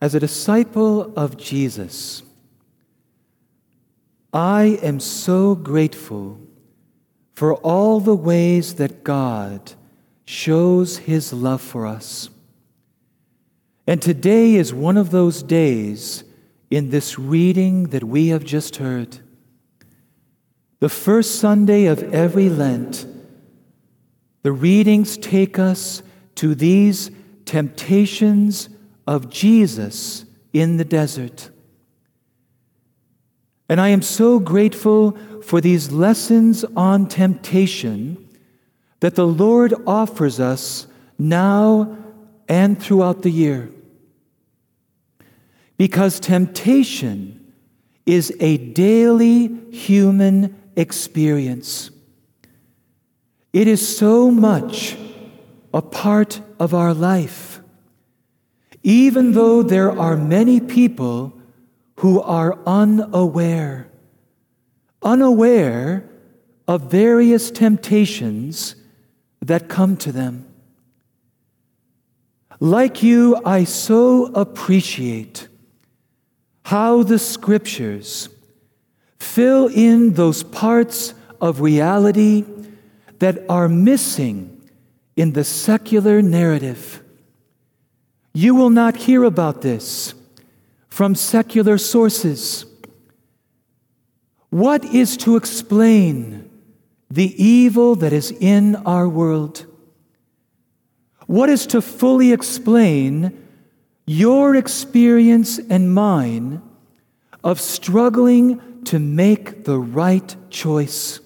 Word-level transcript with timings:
as 0.00 0.14
a 0.14 0.20
disciple 0.20 1.12
of 1.16 1.36
Jesus, 1.36 2.22
I 4.32 4.78
am 4.82 5.00
so 5.00 5.54
grateful 5.54 6.40
for 7.32 7.54
all 7.56 8.00
the 8.00 8.14
ways 8.14 8.74
that 8.76 9.04
God 9.04 9.72
shows 10.24 10.98
his 10.98 11.32
love 11.32 11.60
for 11.60 11.86
us. 11.86 12.30
And 13.86 14.00
today 14.00 14.54
is 14.54 14.72
one 14.72 14.96
of 14.96 15.10
those 15.10 15.42
days 15.42 16.22
in 16.70 16.90
this 16.90 17.18
reading 17.18 17.84
that 17.88 18.04
we 18.04 18.28
have 18.28 18.44
just 18.44 18.76
heard. 18.76 19.18
The 20.78 20.88
first 20.88 21.40
Sunday 21.40 21.86
of 21.86 22.02
every 22.14 22.48
Lent, 22.48 23.06
the 24.42 24.52
readings 24.52 25.18
take 25.18 25.58
us 25.58 26.02
to 26.36 26.54
these 26.54 27.10
temptations 27.44 28.68
of 29.10 29.28
Jesus 29.28 30.24
in 30.52 30.76
the 30.76 30.84
desert. 30.84 31.50
And 33.68 33.80
I 33.80 33.88
am 33.88 34.02
so 34.02 34.38
grateful 34.38 35.18
for 35.42 35.60
these 35.60 35.90
lessons 35.90 36.64
on 36.76 37.08
temptation 37.08 38.28
that 39.00 39.16
the 39.16 39.26
Lord 39.26 39.74
offers 39.84 40.38
us 40.38 40.86
now 41.18 41.98
and 42.48 42.80
throughout 42.80 43.22
the 43.22 43.30
year. 43.30 43.72
Because 45.76 46.20
temptation 46.20 47.52
is 48.06 48.32
a 48.38 48.58
daily 48.58 49.48
human 49.72 50.56
experience. 50.76 51.90
It 53.52 53.66
is 53.66 53.98
so 53.98 54.30
much 54.30 54.96
a 55.74 55.82
part 55.82 56.40
of 56.60 56.74
our 56.74 56.94
life. 56.94 57.49
Even 58.82 59.32
though 59.32 59.62
there 59.62 59.90
are 59.90 60.16
many 60.16 60.60
people 60.60 61.32
who 61.96 62.20
are 62.22 62.58
unaware, 62.66 63.88
unaware 65.02 66.08
of 66.66 66.90
various 66.90 67.50
temptations 67.50 68.76
that 69.42 69.68
come 69.68 69.96
to 69.98 70.12
them. 70.12 70.46
Like 72.58 73.02
you, 73.02 73.40
I 73.44 73.64
so 73.64 74.26
appreciate 74.26 75.48
how 76.64 77.02
the 77.02 77.18
scriptures 77.18 78.28
fill 79.18 79.66
in 79.66 80.12
those 80.14 80.42
parts 80.42 81.14
of 81.40 81.60
reality 81.60 82.44
that 83.18 83.38
are 83.48 83.68
missing 83.68 84.70
in 85.16 85.32
the 85.32 85.44
secular 85.44 86.22
narrative. 86.22 86.99
You 88.40 88.54
will 88.54 88.70
not 88.70 88.96
hear 88.96 89.24
about 89.24 89.60
this 89.60 90.14
from 90.88 91.14
secular 91.14 91.76
sources. 91.76 92.64
What 94.48 94.82
is 94.82 95.18
to 95.18 95.36
explain 95.36 96.48
the 97.10 97.34
evil 97.36 97.96
that 97.96 98.14
is 98.14 98.30
in 98.30 98.76
our 98.76 99.06
world? 99.06 99.66
What 101.26 101.50
is 101.50 101.66
to 101.66 101.82
fully 101.82 102.32
explain 102.32 103.46
your 104.06 104.56
experience 104.56 105.58
and 105.58 105.92
mine 105.92 106.62
of 107.44 107.60
struggling 107.60 108.82
to 108.84 108.98
make 108.98 109.64
the 109.64 109.78
right 109.78 110.34
choice? 110.48 111.20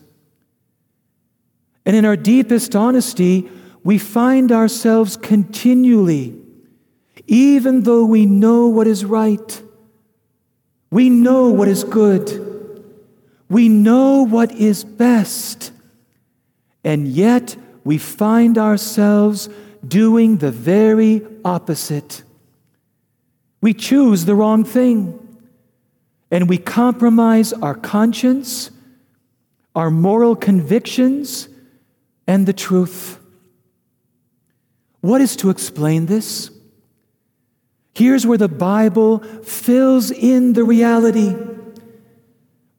And 1.87 1.95
in 1.95 2.05
our 2.05 2.17
deepest 2.17 2.75
honesty, 2.75 3.49
we 3.85 3.99
find 3.99 4.51
ourselves 4.51 5.17
continually, 5.17 6.41
even 7.27 7.83
though 7.83 8.05
we 8.05 8.27
know 8.27 8.69
what 8.69 8.87
is 8.87 9.05
right, 9.05 9.63
we 10.91 11.09
know 11.09 11.49
what 11.51 11.69
is 11.69 11.85
good, 11.85 12.85
we 13.49 13.69
know 13.69 14.25
what 14.25 14.53
is 14.53 14.85
best, 14.85 15.73
and 16.83 17.09
yet 17.09 17.57
we 17.85 17.99
find 17.99 18.59
ourselves 18.59 19.49
doing 19.87 20.39
the 20.39 20.51
very 20.51 21.23
opposite. 21.45 22.23
We 23.61 23.75
choose 23.75 24.25
the 24.25 24.35
wrong 24.35 24.65
thing, 24.65 25.19
and 26.31 26.49
we 26.49 26.59
compromise 26.59 27.53
our 27.53 27.75
conscience, 27.75 28.71
our 29.75 29.91
moral 29.91 30.37
convictions, 30.37 31.49
and 32.27 32.47
the 32.47 32.53
truth. 32.53 33.19
What 35.01 35.21
is 35.21 35.37
to 35.37 35.51
explain 35.51 36.07
this? 36.07 36.51
Here's 37.95 38.27
where 38.27 38.39
the 38.39 38.49
Bible 38.49 39.21
fills 39.43 40.11
in 40.11 40.53
the 40.53 40.65
reality. 40.65 41.37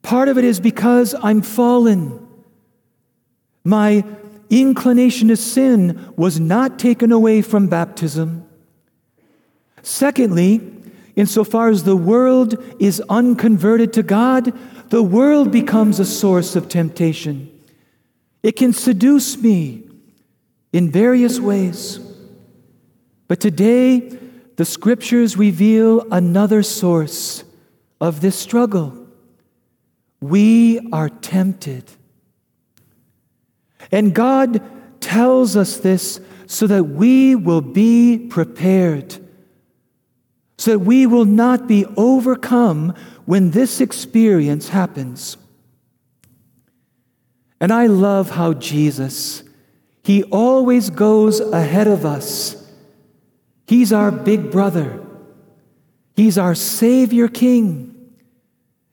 Part 0.02 0.28
of 0.28 0.36
it 0.36 0.44
is 0.44 0.60
because 0.60 1.14
I'm 1.22 1.42
fallen. 1.42 2.26
My 3.64 4.04
inclination 4.50 5.28
to 5.28 5.36
sin 5.36 6.12
was 6.16 6.38
not 6.38 6.78
taken 6.78 7.10
away 7.12 7.42
from 7.42 7.66
baptism. 7.66 8.46
Secondly, 9.82 10.60
insofar 11.16 11.70
as 11.70 11.84
the 11.84 11.96
world 11.96 12.62
is 12.78 13.00
unconverted 13.08 13.92
to 13.94 14.02
God, 14.02 14.52
the 14.90 15.02
world 15.02 15.50
becomes 15.50 15.98
a 15.98 16.04
source 16.04 16.54
of 16.54 16.68
temptation. 16.68 17.50
It 18.42 18.52
can 18.52 18.72
seduce 18.72 19.36
me 19.38 19.82
in 20.72 20.90
various 20.90 21.40
ways. 21.40 21.98
But 23.26 23.40
today, 23.40 24.16
the 24.56 24.64
scriptures 24.64 25.36
reveal 25.36 26.06
another 26.10 26.62
source 26.62 27.44
of 28.00 28.20
this 28.20 28.36
struggle. 28.36 29.06
We 30.20 30.88
are 30.92 31.08
tempted. 31.08 31.84
And 33.92 34.14
God 34.14 34.62
tells 35.00 35.56
us 35.56 35.78
this 35.78 36.20
so 36.46 36.66
that 36.66 36.84
we 36.84 37.34
will 37.34 37.60
be 37.60 38.18
prepared, 38.30 39.18
so 40.58 40.72
that 40.72 40.78
we 40.80 41.06
will 41.06 41.24
not 41.24 41.66
be 41.66 41.84
overcome 41.96 42.94
when 43.26 43.50
this 43.50 43.80
experience 43.80 44.70
happens. 44.70 45.36
And 47.60 47.72
I 47.72 47.86
love 47.86 48.30
how 48.30 48.54
Jesus, 48.54 49.42
He 50.02 50.22
always 50.24 50.90
goes 50.90 51.40
ahead 51.40 51.88
of 51.88 52.06
us. 52.06 52.65
He's 53.66 53.92
our 53.92 54.10
big 54.10 54.50
brother. 54.50 55.02
He's 56.14 56.38
our 56.38 56.54
Savior 56.54 57.28
King. 57.28 57.92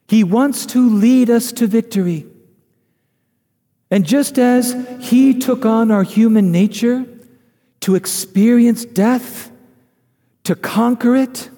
He 0.08 0.24
wants 0.24 0.66
to 0.68 0.90
lead 0.90 1.30
us 1.30 1.52
to 1.54 1.68
victory. 1.68 2.26
And 3.90 4.06
just 4.06 4.38
as 4.38 4.76
He 5.00 5.38
took 5.38 5.66
on 5.66 5.92
our 5.92 6.04
human 6.04 6.52
nature 6.52 7.06
to 7.82 7.96
experience 7.96 8.86
death, 8.86 9.52
to 10.44 10.56
conquer 10.56 11.16
it, 11.16 11.50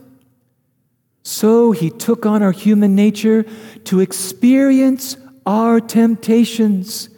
so 1.23 1.71
He 1.71 1.89
took 1.89 2.25
on 2.25 2.43
our 2.43 2.51
human 2.51 2.93
nature 2.93 3.43
to 3.85 3.99
experience 4.01 5.17
our 5.45 5.79
temptations 5.79 7.09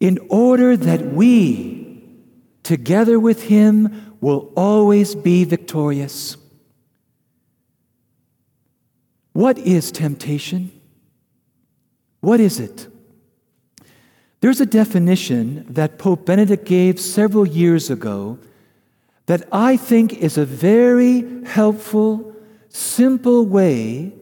in 0.00 0.18
order 0.28 0.76
that 0.76 1.06
we, 1.12 1.77
together 2.68 3.18
with 3.18 3.44
Him, 3.44 4.14
will 4.20 4.52
always 4.54 5.14
be 5.14 5.42
victorious. 5.44 6.36
What 9.32 9.56
is 9.56 9.90
temptation? 9.90 10.70
What 12.20 12.40
is 12.40 12.60
it? 12.60 12.86
There's 14.40 14.60
a 14.60 14.66
definition 14.66 15.64
that 15.70 15.98
Pope 15.98 16.26
Benedict 16.26 16.66
gave 16.66 17.00
several 17.00 17.48
years 17.48 17.88
ago 17.88 18.38
that 19.24 19.48
I 19.50 19.78
think 19.78 20.12
is 20.12 20.36
a 20.36 20.44
very 20.44 21.46
helpful, 21.46 22.36
simple 22.68 23.46
way 23.46 24.12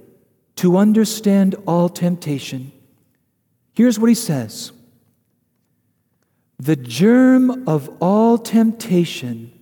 to 0.54 0.76
understand 0.76 1.56
all 1.66 1.88
temptation. 1.88 2.70
Here's 3.74 3.98
what 3.98 4.08
he 4.08 4.14
says 4.14 4.70
The 6.58 6.76
germ 6.76 7.68
of 7.68 7.90
all 8.00 8.38
temptation 8.38 9.52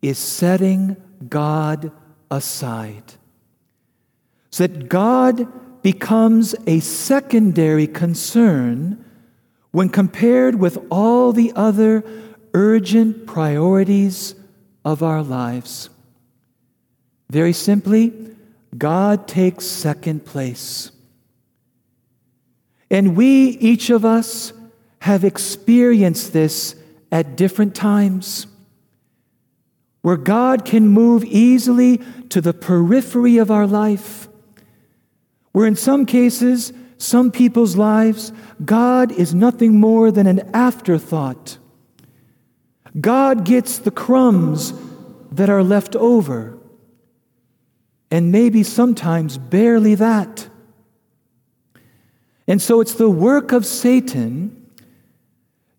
is 0.00 0.18
setting 0.18 0.96
God 1.28 1.92
aside. 2.30 3.14
So 4.50 4.66
that 4.66 4.88
God 4.88 5.82
becomes 5.82 6.54
a 6.66 6.80
secondary 6.80 7.86
concern 7.86 9.04
when 9.72 9.88
compared 9.88 10.54
with 10.54 10.78
all 10.90 11.32
the 11.32 11.52
other 11.54 12.02
urgent 12.54 13.26
priorities 13.26 14.34
of 14.84 15.02
our 15.02 15.22
lives. 15.22 15.90
Very 17.28 17.52
simply, 17.52 18.34
God 18.78 19.28
takes 19.28 19.66
second 19.66 20.24
place. 20.24 20.90
And 22.90 23.16
we, 23.16 23.48
each 23.48 23.90
of 23.90 24.04
us, 24.04 24.52
have 25.06 25.24
experienced 25.24 26.32
this 26.32 26.74
at 27.12 27.36
different 27.36 27.74
times. 27.76 28.46
where 30.06 30.16
God 30.16 30.64
can 30.64 30.86
move 30.86 31.24
easily 31.24 32.00
to 32.28 32.40
the 32.40 32.54
periphery 32.54 33.38
of 33.38 33.50
our 33.50 33.66
life, 33.66 34.28
where 35.50 35.66
in 35.66 35.74
some 35.74 36.06
cases, 36.06 36.72
some 36.96 37.32
people's 37.32 37.74
lives, 37.74 38.32
God 38.64 39.10
is 39.10 39.34
nothing 39.34 39.80
more 39.80 40.12
than 40.12 40.28
an 40.28 40.48
afterthought. 40.54 41.58
God 43.00 43.44
gets 43.44 43.80
the 43.80 43.90
crumbs 43.90 44.72
that 45.32 45.50
are 45.50 45.64
left 45.64 45.96
over, 45.96 46.56
and 48.08 48.30
maybe 48.30 48.62
sometimes 48.62 49.38
barely 49.38 49.96
that. 49.96 50.48
And 52.46 52.62
so 52.62 52.80
it's 52.80 52.94
the 52.94 53.10
work 53.10 53.50
of 53.50 53.66
Satan 53.66 54.65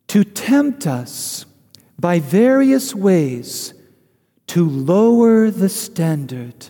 to 0.07 0.23
tempt 0.23 0.87
us 0.87 1.45
by 1.99 2.19
various 2.19 2.95
ways 2.95 3.73
to 4.47 4.67
lower 4.67 5.51
the 5.51 5.69
standard, 5.69 6.69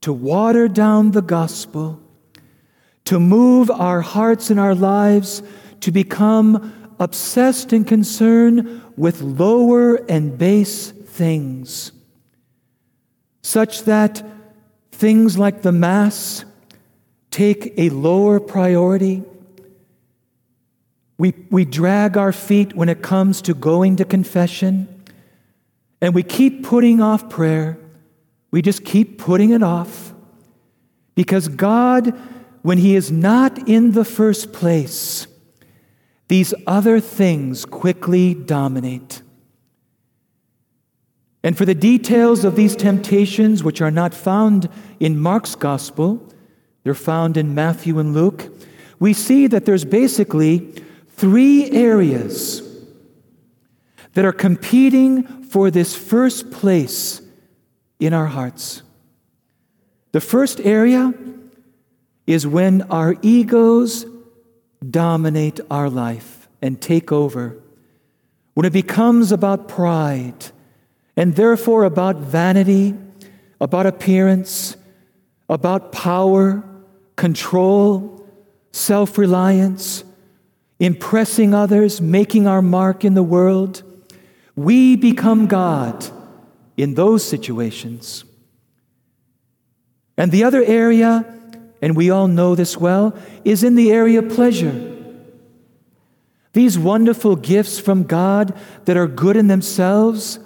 to 0.00 0.12
water 0.12 0.68
down 0.68 1.10
the 1.10 1.22
gospel, 1.22 2.00
to 3.04 3.18
move 3.18 3.70
our 3.70 4.00
hearts 4.00 4.50
and 4.50 4.60
our 4.60 4.74
lives 4.74 5.42
to 5.80 5.90
become 5.90 6.92
obsessed 7.00 7.72
and 7.72 7.86
concerned 7.86 8.82
with 8.96 9.20
lower 9.22 9.96
and 10.10 10.36
base 10.36 10.90
things, 10.90 11.92
such 13.42 13.84
that 13.84 14.22
things 14.92 15.38
like 15.38 15.62
the 15.62 15.72
Mass 15.72 16.44
take 17.30 17.72
a 17.76 17.88
lower 17.90 18.40
priority. 18.40 19.22
We, 21.18 21.34
we 21.50 21.64
drag 21.64 22.16
our 22.16 22.32
feet 22.32 22.74
when 22.74 22.88
it 22.88 23.02
comes 23.02 23.42
to 23.42 23.54
going 23.54 23.96
to 23.96 24.04
confession. 24.04 24.88
And 26.00 26.14
we 26.14 26.22
keep 26.22 26.64
putting 26.64 27.00
off 27.00 27.28
prayer. 27.28 27.76
We 28.52 28.62
just 28.62 28.84
keep 28.84 29.18
putting 29.18 29.50
it 29.50 29.62
off. 29.62 30.14
Because 31.16 31.48
God, 31.48 32.16
when 32.62 32.78
He 32.78 32.94
is 32.94 33.10
not 33.10 33.68
in 33.68 33.92
the 33.92 34.04
first 34.04 34.52
place, 34.52 35.26
these 36.28 36.54
other 36.66 37.00
things 37.00 37.64
quickly 37.64 38.34
dominate. 38.34 39.22
And 41.42 41.56
for 41.56 41.64
the 41.64 41.74
details 41.74 42.44
of 42.44 42.54
these 42.54 42.76
temptations, 42.76 43.64
which 43.64 43.80
are 43.80 43.90
not 43.90 44.14
found 44.14 44.68
in 45.00 45.18
Mark's 45.18 45.54
gospel, 45.54 46.22
they're 46.84 46.94
found 46.94 47.36
in 47.36 47.54
Matthew 47.54 47.98
and 47.98 48.14
Luke, 48.14 48.52
we 49.00 49.12
see 49.12 49.46
that 49.46 49.64
there's 49.64 49.84
basically 49.84 50.74
three 51.18 51.68
areas 51.72 52.62
that 54.14 54.24
are 54.24 54.32
competing 54.32 55.24
for 55.44 55.70
this 55.70 55.94
first 55.94 56.50
place 56.52 57.20
in 57.98 58.14
our 58.14 58.26
hearts. 58.26 58.82
The 60.12 60.20
first 60.20 60.60
area 60.60 61.12
is 62.26 62.46
when 62.46 62.82
our 62.82 63.16
egos 63.20 64.06
dominate 64.88 65.60
our 65.70 65.90
life 65.90 66.48
and 66.62 66.80
take 66.80 67.10
over. 67.10 67.56
When 68.54 68.64
it 68.64 68.72
becomes 68.72 69.32
about 69.32 69.68
pride 69.68 70.46
and 71.16 71.34
therefore 71.34 71.84
about 71.84 72.16
vanity, 72.16 72.94
about 73.60 73.86
appearance, 73.86 74.76
about 75.48 75.90
power, 75.90 76.62
control, 77.16 78.24
self 78.72 79.18
reliance, 79.18 80.04
impressing 80.78 81.54
others, 81.54 82.00
making 82.00 82.46
our 82.46 82.62
mark 82.62 83.04
in 83.04 83.14
the 83.14 83.22
world. 83.22 83.82
We 84.54 84.96
become 84.96 85.46
God 85.46 86.06
in 86.76 86.94
those 86.94 87.24
situations. 87.24 88.24
And 90.16 90.32
the 90.32 90.44
other 90.44 90.64
area, 90.64 91.24
and 91.80 91.96
we 91.96 92.10
all 92.10 92.28
know 92.28 92.54
this 92.54 92.76
well, 92.76 93.16
is 93.44 93.62
in 93.62 93.74
the 93.74 93.92
area 93.92 94.20
of 94.20 94.30
pleasure. 94.30 94.96
These 96.52 96.78
wonderful 96.78 97.36
gifts 97.36 97.78
from 97.78 98.04
God 98.04 98.56
that 98.84 98.96
are 98.96 99.06
good 99.06 99.36
in 99.36 99.46
themselves, 99.46 100.40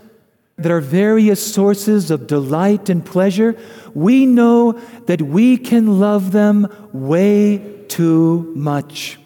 that 0.56 0.70
are 0.70 0.80
various 0.80 1.54
sources 1.54 2.10
of 2.10 2.26
delight 2.26 2.90
and 2.90 3.04
pleasure, 3.04 3.56
we 3.94 4.26
know 4.26 4.72
that 5.06 5.22
we 5.22 5.56
can 5.56 6.00
love 6.00 6.32
them 6.32 6.68
way 6.92 7.84
too 7.88 8.52
much. 8.54 9.18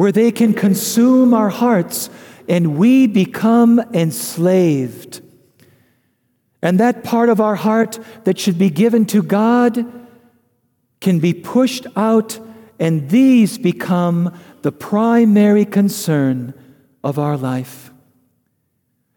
Where 0.00 0.12
they 0.12 0.32
can 0.32 0.54
consume 0.54 1.34
our 1.34 1.50
hearts 1.50 2.08
and 2.48 2.78
we 2.78 3.06
become 3.06 3.78
enslaved. 3.92 5.20
And 6.62 6.80
that 6.80 7.04
part 7.04 7.28
of 7.28 7.38
our 7.38 7.54
heart 7.54 7.98
that 8.24 8.38
should 8.38 8.56
be 8.56 8.70
given 8.70 9.04
to 9.04 9.22
God 9.22 9.84
can 11.02 11.18
be 11.18 11.34
pushed 11.34 11.86
out, 11.96 12.40
and 12.78 13.10
these 13.10 13.58
become 13.58 14.34
the 14.62 14.72
primary 14.72 15.66
concern 15.66 16.54
of 17.04 17.18
our 17.18 17.36
life. 17.36 17.92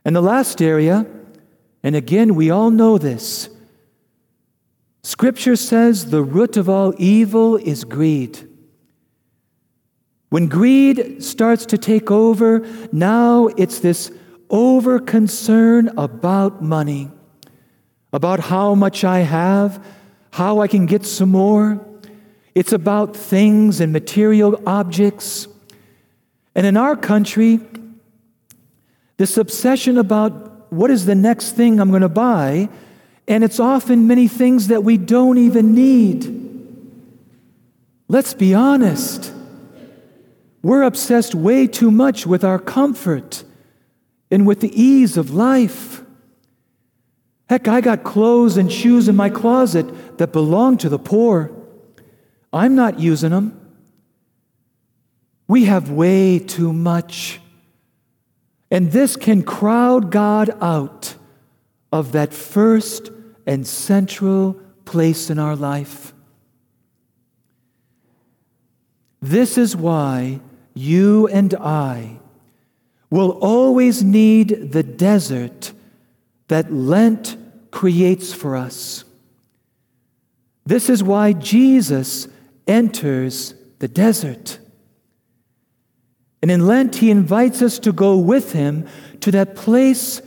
And 0.04 0.14
the 0.14 0.22
last 0.22 0.62
area, 0.62 1.06
and 1.82 1.96
again, 1.96 2.36
we 2.36 2.50
all 2.50 2.72
know 2.72 2.98
this 2.98 3.48
Scripture 5.02 5.56
says 5.56 6.10
the 6.10 6.24
root 6.24 6.58
of 6.58 6.68
all 6.68 6.94
evil 6.98 7.56
is 7.56 7.86
greed. 7.86 8.50
When 10.34 10.48
greed 10.48 11.24
starts 11.24 11.68
to 11.68 11.78
take 11.78 12.10
over, 12.10 12.68
now 12.92 13.50
it's 13.56 13.82
this 13.82 14.12
over 14.50 14.98
concern 15.00 15.90
about 15.96 16.60
money, 16.60 17.12
about 18.12 18.40
how 18.40 18.74
much 18.74 19.04
I 19.04 19.20
have, 19.20 19.86
how 20.32 20.60
I 20.62 20.68
can 20.68 20.88
get 20.88 21.06
some 21.06 21.30
more. 21.30 21.80
It's 22.56 22.74
about 22.74 23.16
things 23.16 23.80
and 23.80 23.94
material 23.94 24.60
objects. 24.66 25.48
And 26.56 26.66
in 26.66 26.78
our 26.78 26.96
country, 26.96 27.60
this 29.18 29.38
obsession 29.38 30.00
about 30.00 30.74
what 30.74 30.90
is 30.90 31.06
the 31.06 31.14
next 31.14 31.52
thing 31.52 31.80
I'm 31.80 31.92
going 31.92 32.02
to 32.02 32.10
buy, 32.10 32.70
and 33.28 33.44
it's 33.44 33.60
often 33.60 34.08
many 34.08 34.28
things 34.28 34.70
that 34.70 34.84
we 34.84 34.98
don't 34.98 35.38
even 35.38 35.76
need. 35.76 36.82
Let's 38.08 38.34
be 38.34 38.56
honest. 38.56 39.32
We're 40.64 40.84
obsessed 40.84 41.36
way 41.36 41.68
too 41.68 41.92
much 41.92 42.26
with 42.26 42.44
our 42.46 42.58
comfort 42.58 43.44
and 44.32 44.48
with 44.48 44.62
the 44.62 44.82
ease 44.82 45.18
of 45.18 45.30
life. 45.32 46.02
Heck, 47.50 47.68
I 47.68 47.82
got 47.82 48.04
clothes 48.04 48.56
and 48.56 48.72
shoes 48.72 49.10
in 49.10 49.16
my 49.18 49.30
closet 49.30 50.18
that 50.18 50.32
belong 50.32 50.78
to 50.78 50.90
the 50.90 50.98
poor. 50.98 51.52
I'm 52.54 52.76
not 52.76 53.00
using 53.00 53.32
them. 53.32 53.60
We 55.50 55.66
have 55.66 55.92
way 55.92 56.40
too 56.40 56.72
much. 56.72 57.42
And 58.72 58.92
this 58.92 59.18
can 59.18 59.44
crowd 59.44 60.12
God 60.12 60.50
out 60.62 61.16
of 61.92 62.14
that 62.14 62.34
first 62.34 63.12
and 63.46 63.68
central 63.68 64.54
place 64.86 65.30
in 65.30 65.38
our 65.38 65.58
life. 65.58 66.14
This 69.22 69.58
is 69.58 69.76
why 69.76 70.40
you 70.74 71.28
and 71.28 71.54
I 71.56 72.20
will 73.10 73.32
always 73.32 74.04
need 74.04 74.72
the 74.72 74.84
desert 74.84 75.72
that 76.48 76.74
Lent 76.74 77.38
creates 77.72 78.34
for 78.34 78.56
us. 78.56 79.04
This 80.66 80.90
is 80.90 81.04
why 81.04 81.34
Jesus 81.34 82.28
enters 82.68 83.54
the 83.80 83.88
desert. 83.88 84.60
And 86.42 86.50
in 86.50 86.66
Lent, 86.66 86.96
he 86.96 87.12
invites 87.12 87.62
us 87.62 87.80
to 87.80 87.92
go 87.92 88.18
with 88.18 88.54
him 88.54 88.88
to 89.22 89.32
that 89.32 89.56
place 89.56 90.22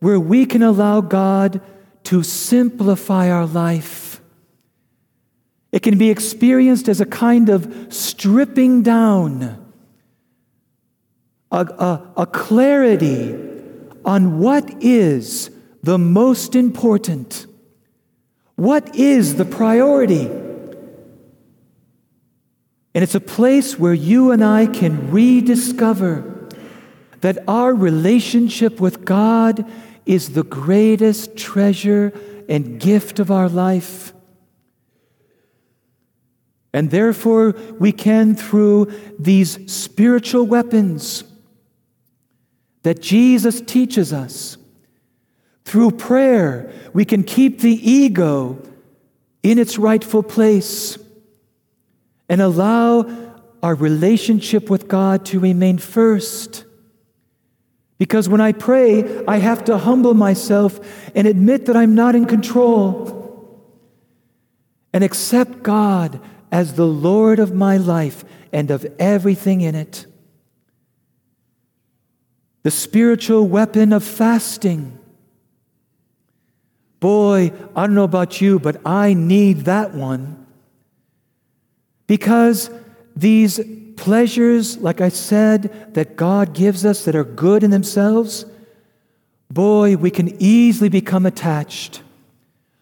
where 0.00 0.20
we 0.20 0.46
can 0.46 0.62
allow 0.62 1.00
God 1.00 1.60
to 2.04 2.22
simplify 2.22 3.30
our 3.30 3.46
life. 3.46 4.20
It 5.72 5.82
can 5.82 5.98
be 5.98 6.10
experienced 6.10 6.88
as 6.88 7.00
a 7.00 7.06
kind 7.06 7.48
of 7.48 7.92
stripping 7.92 8.82
down 8.82 9.67
a, 11.50 11.60
a, 11.60 12.12
a 12.18 12.26
clarity 12.26 13.34
on 14.04 14.38
what 14.38 14.82
is 14.82 15.50
the 15.82 15.98
most 15.98 16.54
important. 16.54 17.46
What 18.56 18.94
is 18.96 19.36
the 19.36 19.44
priority? 19.44 20.26
And 22.94 23.04
it's 23.04 23.14
a 23.14 23.20
place 23.20 23.78
where 23.78 23.94
you 23.94 24.32
and 24.32 24.44
I 24.44 24.66
can 24.66 25.10
rediscover 25.10 26.48
that 27.20 27.38
our 27.46 27.74
relationship 27.74 28.80
with 28.80 29.04
God 29.04 29.64
is 30.06 30.30
the 30.30 30.42
greatest 30.42 31.36
treasure 31.36 32.12
and 32.48 32.80
gift 32.80 33.18
of 33.18 33.30
our 33.30 33.48
life. 33.48 34.12
And 36.72 36.90
therefore, 36.90 37.54
we 37.78 37.92
can, 37.92 38.34
through 38.34 38.92
these 39.18 39.70
spiritual 39.72 40.44
weapons, 40.46 41.24
that 42.82 43.00
Jesus 43.00 43.60
teaches 43.60 44.12
us 44.12 44.56
Through 45.68 45.90
prayer, 45.92 46.72
we 46.94 47.04
can 47.04 47.22
keep 47.22 47.60
the 47.60 47.90
ego 47.90 48.56
in 49.42 49.58
its 49.58 49.76
rightful 49.76 50.22
place 50.22 50.96
and 52.26 52.40
allow 52.40 53.04
our 53.62 53.74
relationship 53.74 54.70
with 54.70 54.88
God 54.88 55.26
to 55.26 55.38
remain 55.38 55.76
first. 55.76 56.64
Because 57.98 58.30
when 58.30 58.40
I 58.40 58.52
pray, 58.52 59.26
I 59.26 59.36
have 59.36 59.62
to 59.66 59.76
humble 59.76 60.14
myself 60.14 60.80
and 61.14 61.28
admit 61.28 61.66
that 61.66 61.76
I'm 61.76 61.94
not 61.94 62.14
in 62.14 62.24
control 62.24 63.62
and 64.94 65.04
accept 65.04 65.62
God 65.62 66.18
as 66.50 66.76
the 66.76 66.86
Lord 66.86 67.40
of 67.40 67.52
my 67.52 67.76
life 67.76 68.24
and 68.54 68.70
of 68.70 68.86
everything 68.98 69.60
in 69.60 69.74
it. 69.74 70.06
The 72.62 72.70
spiritual 72.70 73.46
weapon 73.46 73.92
of 73.92 74.04
fasting. 74.04 74.98
Boy, 77.00 77.52
I 77.76 77.86
don't 77.86 77.94
know 77.94 78.04
about 78.04 78.40
you, 78.40 78.58
but 78.58 78.80
I 78.84 79.14
need 79.14 79.60
that 79.60 79.94
one. 79.94 80.46
Because 82.06 82.70
these 83.14 83.60
pleasures, 83.96 84.78
like 84.78 85.00
I 85.00 85.08
said, 85.08 85.94
that 85.94 86.16
God 86.16 86.54
gives 86.54 86.84
us 86.84 87.04
that 87.04 87.14
are 87.14 87.24
good 87.24 87.62
in 87.62 87.70
themselves, 87.70 88.44
boy, 89.50 89.96
we 89.96 90.10
can 90.10 90.34
easily 90.40 90.88
become 90.88 91.26
attached, 91.26 92.02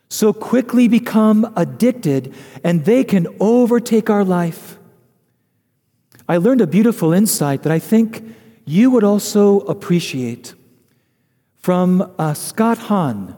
so 0.09 0.33
quickly 0.33 0.88
become 0.88 1.52
addicted, 1.56 2.35
and 2.64 2.85
they 2.85 3.04
can 3.04 3.26
overtake 3.40 4.09
our 4.09 4.25
life. 4.25 4.78
I 6.28 6.38
learned 6.38 6.61
a 6.61 6.66
beautiful 6.66 7.12
insight 7.12 7.62
that 7.62 7.73
I 7.73 7.78
think 7.78 8.23
you 8.66 8.90
would 8.90 9.04
also 9.04 9.61
appreciate 9.61 10.54
from 11.56 12.12
uh, 12.18 12.35
Scott 12.35 12.78
Hahn, 12.78 13.37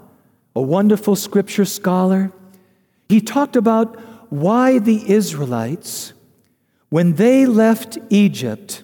a 0.57 0.61
wonderful 0.61 1.15
scripture 1.15 1.67
scholar. 1.67 2.33
He 3.09 3.21
talked 3.21 3.55
about 3.55 4.01
why 4.31 4.79
the 4.79 5.11
Israelites, 5.11 6.15
when 6.89 7.15
they 7.15 7.45
left 7.47 7.99
Egypt 8.09 8.83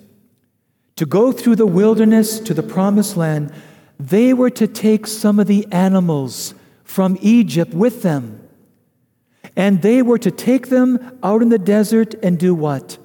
to 0.97 1.07
go 1.07 1.33
through 1.33 1.57
the 1.57 1.67
wilderness 1.67 2.39
to 2.41 2.55
the 2.55 2.63
promised 2.63 3.17
land, 3.17 3.53
they 3.99 4.35
were 4.35 4.51
to 4.51 4.67
take 4.67 5.07
some 5.07 5.41
of 5.41 5.47
the 5.47 5.67
animals 5.73 6.55
from 6.85 7.17
Egypt 7.23 7.73
with 7.73 8.03
them. 8.03 8.47
And 9.57 9.83
they 9.83 10.03
were 10.03 10.19
to 10.19 10.31
take 10.31 10.69
them 10.69 11.19
out 11.23 11.41
in 11.41 11.49
the 11.49 11.59
desert 11.59 12.15
and 12.23 12.39
do 12.39 12.55
what? 12.55 12.99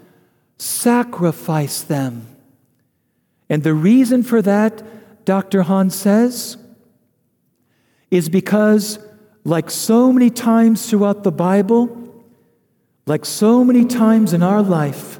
Sacrifice 0.57 1.81
them. 1.81 2.27
And 3.49 3.63
the 3.63 3.73
reason 3.73 4.23
for 4.23 4.41
that, 4.41 5.25
Dr. 5.25 5.63
Hahn 5.63 5.89
says, 5.89 6.57
is 8.11 8.29
because, 8.29 8.99
like 9.43 9.69
so 9.69 10.13
many 10.13 10.29
times 10.29 10.89
throughout 10.89 11.23
the 11.23 11.31
Bible, 11.31 11.95
like 13.05 13.25
so 13.25 13.63
many 13.63 13.85
times 13.85 14.33
in 14.33 14.43
our 14.43 14.61
life, 14.61 15.19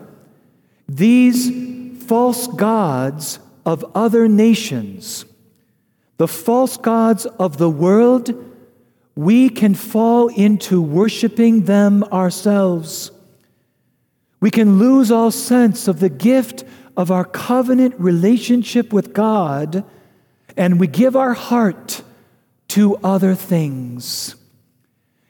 these 0.87 2.03
false 2.03 2.47
gods 2.47 3.39
of 3.65 3.85
other 3.95 4.27
nations, 4.27 5.25
the 6.17 6.27
false 6.27 6.77
gods 6.77 7.25
of 7.25 7.57
the 7.57 7.69
world, 7.69 8.33
we 9.15 9.49
can 9.49 9.73
fall 9.73 10.27
into 10.29 10.81
worshiping 10.81 11.65
them 11.65 12.03
ourselves. 12.05 13.11
We 14.39 14.49
can 14.49 14.79
lose 14.79 15.11
all 15.11 15.31
sense 15.31 15.87
of 15.87 15.99
the 15.99 16.09
gift 16.09 16.63
of 16.99 17.11
our 17.11 17.23
covenant 17.23 17.95
relationship 17.97 18.91
with 18.91 19.13
God, 19.13 19.85
and 20.57 20.81
we 20.81 20.85
give 20.85 21.15
our 21.15 21.33
heart 21.33 22.01
to 22.67 22.97
other 22.97 23.35
things. 23.35 24.35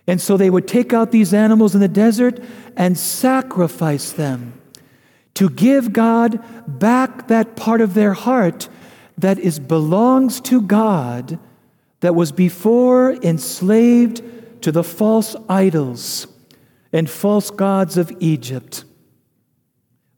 And 0.07 0.19
so 0.19 0.35
they 0.35 0.49
would 0.49 0.67
take 0.67 0.93
out 0.93 1.11
these 1.11 1.31
animals 1.31 1.75
in 1.75 1.79
the 1.79 1.88
desert 1.88 2.41
and 2.75 2.97
sacrifice 2.97 4.11
them 4.11 4.59
to 5.35 5.47
give 5.47 5.93
God 5.93 6.43
back 6.67 7.27
that 7.27 7.55
part 7.55 7.81
of 7.81 7.93
their 7.93 8.13
heart 8.13 8.67
that 9.19 9.38
is 9.38 9.59
belongs 9.59 10.41
to 10.41 10.63
God 10.63 11.38
that 11.99 12.15
was 12.15 12.31
before 12.31 13.13
enslaved 13.21 14.23
to 14.63 14.71
the 14.71 14.83
false 14.83 15.35
idols 15.47 16.25
and 16.91 17.07
false 17.07 17.51
gods 17.51 17.95
of 17.95 18.11
Egypt. 18.19 18.85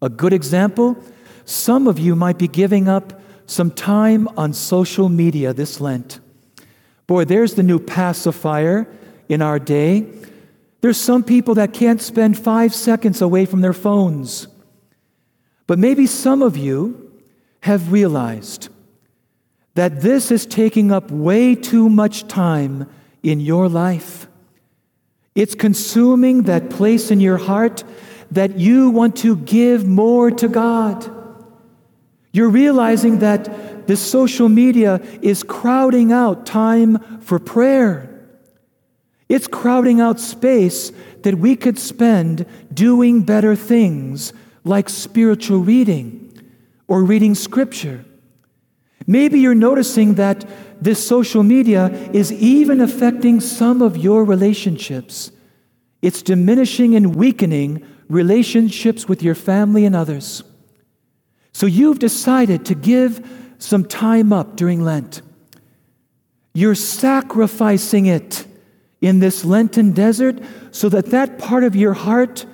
A 0.02 0.08
good 0.08 0.32
example, 0.32 0.98
some 1.46 1.88
of 1.88 2.00
you 2.00 2.16
might 2.16 2.38
be 2.38 2.48
giving 2.48 2.88
up 2.88 3.22
some 3.46 3.72
time 3.72 4.28
on 4.38 4.54
social 4.54 5.10
media 5.10 5.54
this 5.54 5.82
Lent. 5.82 6.20
Boy, 7.08 7.26
there's 7.26 7.56
the 7.56 7.64
new 7.64 7.80
pacifier 7.80 8.88
in 9.28 9.42
our 9.42 9.60
day. 9.60 10.08
There's 10.82 10.98
some 10.98 11.24
people 11.24 11.56
that 11.56 11.74
can't 11.74 12.02
spend 12.02 12.38
five 12.38 12.74
seconds 12.74 13.22
away 13.22 13.46
from 13.46 13.62
their 13.62 13.74
phones. 13.74 14.48
But 15.68 15.80
maybe 15.80 16.08
some 16.08 16.42
of 16.42 16.58
you 16.58 17.12
have 17.62 17.92
realized 17.92 18.70
that 19.76 20.02
this 20.02 20.32
is 20.32 20.46
taking 20.46 20.92
up 20.92 21.12
way 21.12 21.56
too 21.56 21.90
much 21.90 22.28
time 22.28 22.90
in 23.24 23.40
your 23.40 23.70
life. 23.70 24.28
It's 25.36 25.56
consuming 25.56 26.44
that 26.44 26.70
place 26.70 27.12
in 27.12 27.20
your 27.20 27.38
heart 27.38 27.84
that 28.32 28.58
you 28.58 28.90
want 28.90 29.18
to 29.18 29.36
give 29.38 29.86
more 29.86 30.32
to 30.32 30.48
God. 30.48 31.21
You're 32.34 32.50
realizing 32.50 33.20
that 33.20 33.88
this 33.88 34.00
social 34.00 34.48
media 34.48 35.02
is 35.22 35.44
crowding 35.44 36.12
out 36.12 36.46
time 36.46 37.20
for 37.22 37.40
prayer. 37.40 38.08
It's 39.28 39.48
crowding 39.48 40.00
out 40.00 40.20
space 40.20 40.92
that 41.24 41.36
we 41.36 41.56
could 41.56 41.78
spend 41.78 42.46
doing 42.74 43.22
better 43.22 43.56
things 43.56 44.34
like 44.64 44.90
spiritual 44.90 45.60
reading 45.60 46.32
or 46.88 47.04
reading 47.04 47.36
scripture. 47.36 48.06
Maybe 49.08 49.40
you're 49.40 49.56
noticing 49.56 50.16
that 50.16 50.46
this 50.82 51.06
social 51.06 51.44
media 51.44 51.88
is 52.14 52.32
even 52.32 52.82
affecting 52.82 53.40
some 53.40 53.82
of 53.82 53.98
your 53.98 54.24
relationships. 54.24 55.32
It's 56.02 56.22
diminishing 56.22 56.96
and 56.96 57.16
weakening 57.16 57.86
relationships 58.10 59.08
with 59.08 59.22
your 59.22 59.36
family 59.36 59.86
and 59.86 59.96
others. 59.96 60.44
So 61.54 61.66
you've 61.66 62.00
decided 62.00 62.66
to 62.66 62.76
give 62.76 63.28
some 63.60 63.86
time 63.86 64.34
up 64.34 64.56
during 64.56 64.82
Lent. 64.82 65.22
You're 66.54 66.76
sacrificing 66.76 68.08
it 68.08 68.46
in 69.00 69.20
this 69.20 69.46
Lenten 69.46 69.92
desert 69.92 70.40
so 70.72 70.90
that 70.90 71.08
that 71.08 71.38
part 71.38 71.64
of 71.64 71.76
your 71.76 71.94
heart, 71.94 72.46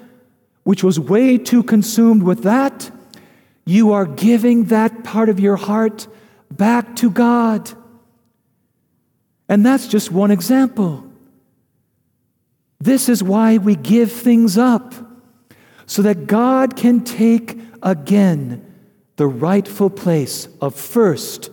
which 0.63 0.83
was 0.83 0.99
way 0.99 1.37
too 1.37 1.63
consumed 1.63 2.23
with 2.23 2.43
that, 2.43 2.91
you 3.65 3.91
are 3.93 4.05
giving 4.05 4.65
that 4.65 5.03
part 5.03 5.29
of 5.29 5.39
your 5.39 5.55
heart 5.55 6.07
back 6.51 6.95
to 6.97 7.09
God. 7.09 7.71
And 9.49 9.65
that's 9.65 9.87
just 9.87 10.11
one 10.11 10.31
example. 10.31 11.09
This 12.79 13.09
is 13.09 13.23
why 13.23 13.57
we 13.57 13.75
give 13.75 14.11
things 14.11 14.57
up, 14.57 14.93
so 15.85 16.01
that 16.01 16.27
God 16.27 16.75
can 16.75 17.03
take 17.03 17.57
again 17.81 18.66
the 19.17 19.27
rightful 19.27 19.89
place 19.89 20.47
of 20.61 20.73
first 20.73 21.49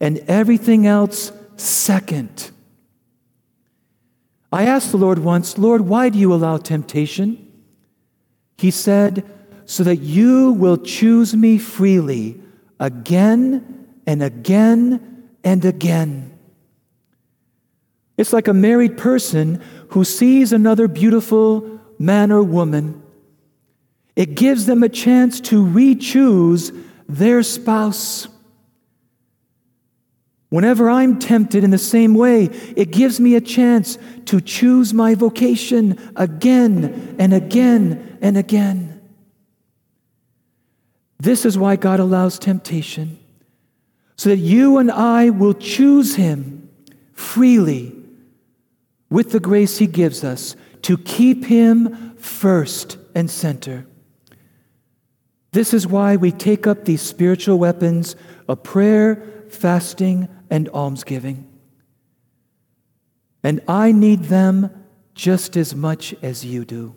and 0.00 0.18
everything 0.28 0.86
else 0.86 1.32
second. 1.56 2.50
I 4.52 4.66
asked 4.66 4.90
the 4.90 4.98
Lord 4.98 5.20
once, 5.20 5.58
Lord, 5.58 5.82
why 5.82 6.08
do 6.08 6.18
you 6.18 6.32
allow 6.32 6.58
temptation? 6.58 7.42
He 8.58 8.70
said, 8.70 9.24
so 9.64 9.82
that 9.82 9.96
you 9.96 10.52
will 10.52 10.76
choose 10.76 11.34
me 11.34 11.58
freely 11.58 12.40
again 12.78 13.86
and 14.06 14.22
again 14.22 15.28
and 15.42 15.64
again. 15.64 16.32
It's 18.16 18.32
like 18.32 18.48
a 18.48 18.54
married 18.54 18.96
person 18.96 19.62
who 19.88 20.04
sees 20.04 20.52
another 20.52 20.88
beautiful 20.88 21.80
man 21.98 22.32
or 22.32 22.42
woman. 22.42 23.02
It 24.14 24.34
gives 24.34 24.66
them 24.66 24.82
a 24.82 24.88
chance 24.88 25.40
to 25.42 25.62
re 25.62 25.94
choose 25.94 26.72
their 27.08 27.42
spouse. 27.42 28.28
Whenever 30.48 30.88
I'm 30.88 31.18
tempted 31.18 31.64
in 31.64 31.70
the 31.70 31.78
same 31.78 32.14
way, 32.14 32.44
it 32.76 32.92
gives 32.92 33.18
me 33.18 33.34
a 33.34 33.40
chance 33.40 33.98
to 34.26 34.40
choose 34.40 34.94
my 34.94 35.14
vocation 35.14 36.12
again 36.16 37.16
and 37.18 37.34
again 37.34 38.18
and 38.22 38.36
again. 38.36 39.00
This 41.18 41.44
is 41.44 41.58
why 41.58 41.76
God 41.76 41.98
allows 41.98 42.38
temptation, 42.38 43.18
so 44.16 44.28
that 44.30 44.36
you 44.36 44.78
and 44.78 44.90
I 44.90 45.30
will 45.30 45.54
choose 45.54 46.14
Him 46.14 46.70
freely 47.12 47.96
with 49.10 49.32
the 49.32 49.40
grace 49.40 49.78
He 49.78 49.86
gives 49.86 50.22
us 50.22 50.54
to 50.82 50.98
keep 50.98 51.44
Him 51.44 52.14
first 52.18 52.98
and 53.14 53.30
center. 53.30 53.86
This 55.56 55.72
is 55.72 55.86
why 55.86 56.16
we 56.16 56.32
take 56.32 56.66
up 56.66 56.84
these 56.84 57.00
spiritual 57.00 57.58
weapons 57.58 58.14
of 58.46 58.62
prayer, 58.62 59.22
fasting, 59.48 60.28
and 60.50 60.68
almsgiving. 60.68 61.48
and 63.42 63.62
I 63.66 63.90
need 63.90 64.24
them 64.24 64.68
just 65.14 65.56
as 65.56 65.74
much 65.74 66.14
as 66.20 66.44
you 66.44 66.66
do. 66.66 66.94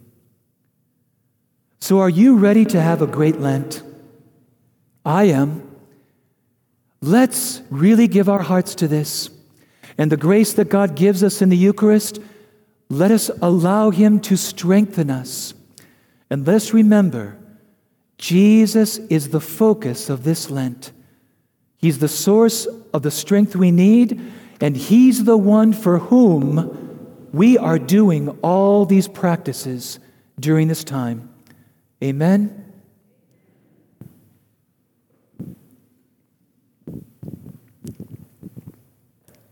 So, 1.79 1.99
are 1.99 2.09
you 2.09 2.35
ready 2.35 2.65
to 2.65 2.81
have 2.81 3.01
a 3.01 3.07
great 3.07 3.39
Lent? 3.39 3.81
I 5.05 5.23
am. 5.39 5.63
Let's 7.01 7.61
really 7.69 8.09
give 8.09 8.27
our 8.27 8.41
hearts 8.41 8.75
to 8.75 8.89
this. 8.89 9.29
And 9.97 10.11
the 10.11 10.17
grace 10.17 10.51
that 10.55 10.67
God 10.67 10.97
gives 10.97 11.23
us 11.23 11.41
in 11.41 11.47
the 11.47 11.55
Eucharist, 11.55 12.19
let 12.89 13.11
us 13.11 13.31
allow 13.41 13.89
Him 13.89 14.19
to 14.27 14.35
strengthen 14.35 15.09
us. 15.09 15.53
And 16.29 16.45
let's 16.45 16.73
remember, 16.73 17.38
Jesus 18.19 18.97
is 18.97 19.29
the 19.29 19.39
focus 19.39 20.09
of 20.09 20.23
this 20.23 20.51
Lent. 20.51 20.91
He's 21.77 21.99
the 21.99 22.09
source 22.09 22.67
of 22.93 23.01
the 23.01 23.11
strength 23.11 23.55
we 23.55 23.71
need, 23.71 24.21
and 24.59 24.75
He's 24.75 25.23
the 25.23 25.37
one 25.37 25.71
for 25.71 25.97
whom 25.97 27.29
we 27.31 27.57
are 27.57 27.79
doing 27.79 28.29
all 28.41 28.85
these 28.85 29.07
practices 29.07 29.99
during 30.37 30.67
this 30.67 30.83
time. 30.83 31.33
Amen 32.03 32.58